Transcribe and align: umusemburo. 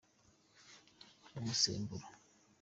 umusemburo. 1.37 2.07